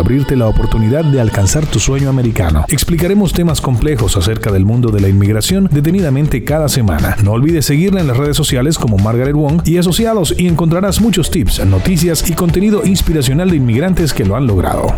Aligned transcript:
abrirte 0.00 0.36
la 0.36 0.48
oportunidad 0.48 1.04
de 1.04 1.20
alcanzar 1.20 1.66
tu 1.66 1.78
sueño 1.78 2.08
americano. 2.08 2.64
Explicaremos 2.68 3.32
temas 3.32 3.60
complejos 3.60 4.16
acerca 4.16 4.50
del 4.50 4.64
mundo 4.64 4.90
de 4.90 5.00
la 5.00 5.08
inmigración 5.08 5.68
detenidamente 5.70 6.42
cada 6.44 6.68
semana. 6.68 7.16
No 7.22 7.32
olvides 7.32 7.66
seguirla 7.66 8.00
en 8.00 8.08
las 8.08 8.16
redes 8.16 8.36
sociales 8.36 8.78
como 8.78 8.98
Margaret 8.98 9.34
Wong 9.34 9.62
y 9.64 9.78
asociados 9.78 10.34
y 10.36 10.48
encontrarás 10.48 11.00
muchos 11.00 11.30
tips, 11.30 11.64
noticias 11.66 12.28
y 12.28 12.34
contenido 12.34 12.84
inspiracional 12.84 13.50
de 13.50 13.56
inmigrantes 13.56 14.12
que 14.12 14.24
lo 14.24 14.36
han 14.36 14.46
logrado. 14.46 14.94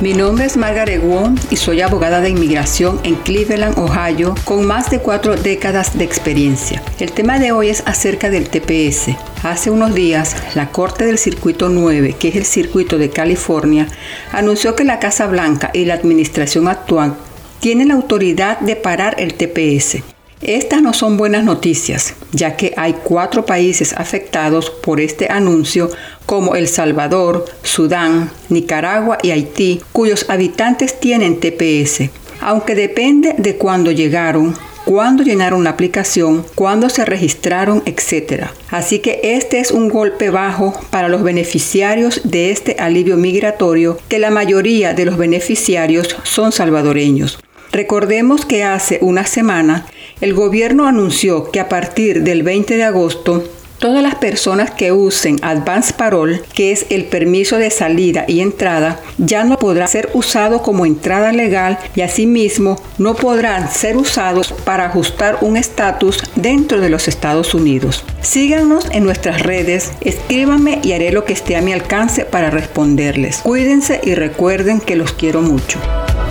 Mi 0.00 0.14
nombre 0.14 0.44
es 0.44 0.56
Margaret 0.56 1.02
Wong 1.02 1.36
y 1.50 1.56
soy 1.56 1.80
abogada 1.80 2.20
de 2.20 2.30
inmigración 2.30 3.00
en 3.02 3.16
Cleveland, 3.16 3.76
Ohio, 3.76 4.36
con 4.44 4.64
más 4.64 4.90
de 4.90 5.00
cuatro 5.00 5.34
décadas 5.34 5.98
de 5.98 6.04
experiencia. 6.04 6.80
El 7.00 7.10
tema 7.10 7.40
de 7.40 7.50
hoy 7.50 7.70
es 7.70 7.82
acerca 7.84 8.30
del 8.30 8.48
TPS. 8.48 9.16
Hace 9.42 9.72
unos 9.72 9.96
días, 9.96 10.36
la 10.54 10.70
Corte 10.70 11.04
del 11.04 11.18
Circuito 11.18 11.68
9, 11.68 12.14
que 12.16 12.28
es 12.28 12.36
el 12.36 12.44
circuito 12.44 12.96
de 12.96 13.10
California, 13.10 13.88
anunció 14.30 14.76
que 14.76 14.84
la 14.84 15.00
Casa 15.00 15.26
Blanca 15.26 15.72
y 15.74 15.84
la 15.84 15.94
administración 15.94 16.68
actual 16.68 17.16
tienen 17.58 17.88
la 17.88 17.94
autoridad 17.94 18.60
de 18.60 18.76
parar 18.76 19.16
el 19.18 19.34
TPS. 19.34 20.04
Estas 20.40 20.82
no 20.82 20.92
son 20.92 21.16
buenas 21.16 21.42
noticias, 21.42 22.14
ya 22.32 22.56
que 22.56 22.72
hay 22.76 22.94
cuatro 23.02 23.44
países 23.44 23.92
afectados 23.92 24.70
por 24.70 25.00
este 25.00 25.26
anuncio 25.30 25.90
como 26.26 26.54
El 26.54 26.68
Salvador, 26.68 27.44
Sudán, 27.64 28.30
Nicaragua 28.48 29.18
y 29.20 29.32
Haití, 29.32 29.80
cuyos 29.92 30.26
habitantes 30.28 31.00
tienen 31.00 31.40
TPS, 31.40 32.10
aunque 32.40 32.76
depende 32.76 33.34
de 33.36 33.56
cuándo 33.56 33.90
llegaron, 33.90 34.54
cuándo 34.84 35.24
llenaron 35.24 35.64
la 35.64 35.70
aplicación, 35.70 36.46
cuándo 36.54 36.88
se 36.88 37.04
registraron, 37.04 37.82
etc. 37.84 38.44
Así 38.70 39.00
que 39.00 39.20
este 39.22 39.58
es 39.58 39.72
un 39.72 39.88
golpe 39.88 40.30
bajo 40.30 40.80
para 40.90 41.08
los 41.08 41.24
beneficiarios 41.24 42.20
de 42.24 42.52
este 42.52 42.76
alivio 42.78 43.16
migratorio, 43.16 43.98
que 44.08 44.20
la 44.20 44.30
mayoría 44.30 44.94
de 44.94 45.04
los 45.04 45.16
beneficiarios 45.16 46.16
son 46.22 46.52
salvadoreños. 46.52 47.38
Recordemos 47.78 48.44
que 48.44 48.64
hace 48.64 48.98
una 49.02 49.24
semana 49.24 49.86
el 50.20 50.34
gobierno 50.34 50.88
anunció 50.88 51.52
que 51.52 51.60
a 51.60 51.68
partir 51.68 52.24
del 52.24 52.42
20 52.42 52.76
de 52.76 52.82
agosto 52.82 53.44
Todas 53.78 54.02
las 54.02 54.16
personas 54.16 54.72
que 54.72 54.90
usen 54.90 55.36
Advance 55.40 55.92
Parole, 55.92 56.42
que 56.52 56.72
es 56.72 56.86
el 56.90 57.04
permiso 57.04 57.58
de 57.58 57.70
salida 57.70 58.24
y 58.26 58.40
entrada, 58.40 59.00
ya 59.18 59.44
no 59.44 59.56
podrá 59.56 59.86
ser 59.86 60.10
usado 60.14 60.62
como 60.62 60.84
entrada 60.84 61.30
legal 61.30 61.78
y 61.94 62.00
asimismo 62.00 62.82
no 62.98 63.14
podrán 63.14 63.70
ser 63.70 63.96
usados 63.96 64.52
para 64.64 64.86
ajustar 64.86 65.38
un 65.42 65.56
estatus 65.56 66.20
dentro 66.34 66.80
de 66.80 66.88
los 66.88 67.06
Estados 67.06 67.54
Unidos. 67.54 68.04
Síganos 68.20 68.88
en 68.90 69.04
nuestras 69.04 69.44
redes, 69.44 69.92
escríbanme 70.00 70.80
y 70.82 70.94
haré 70.94 71.12
lo 71.12 71.24
que 71.24 71.34
esté 71.34 71.54
a 71.54 71.62
mi 71.62 71.72
alcance 71.72 72.24
para 72.24 72.50
responderles. 72.50 73.38
Cuídense 73.44 74.00
y 74.02 74.16
recuerden 74.16 74.80
que 74.80 74.96
los 74.96 75.12
quiero 75.12 75.40
mucho. 75.42 75.78